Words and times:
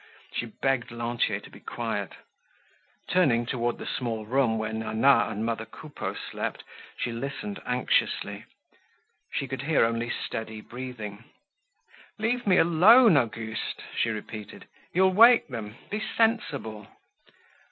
She 0.33 0.47
begged 0.47 0.89
Lantier 0.89 1.39
to 1.41 1.49
be 1.51 1.59
quiet. 1.59 2.13
Turning 3.07 3.45
toward 3.45 3.77
the 3.77 3.85
small 3.85 4.25
room 4.25 4.57
where 4.57 4.73
Nana 4.73 5.27
and 5.29 5.45
mother 5.45 5.63
Coupeau 5.67 6.15
slept, 6.15 6.63
she 6.97 7.11
listened 7.11 7.61
anxiously. 7.67 8.45
She 9.31 9.47
could 9.47 9.61
hear 9.61 9.85
only 9.85 10.09
steady 10.09 10.59
breathing. 10.59 11.23
"Leave 12.17 12.47
me 12.47 12.57
alone, 12.57 13.15
Auguste," 13.15 13.83
she 13.95 14.09
repeated. 14.09 14.65
"You'll 14.91 15.13
wake 15.13 15.49
them. 15.49 15.75
Be 15.91 15.99
sensible." 16.17 16.87